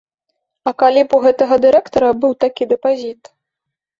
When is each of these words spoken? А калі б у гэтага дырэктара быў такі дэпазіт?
А 0.69 0.71
калі 0.83 1.01
б 1.09 1.15
у 1.17 1.19
гэтага 1.25 1.55
дырэктара 1.65 2.09
быў 2.23 2.33
такі 2.45 2.63
дэпазіт? 2.71 3.21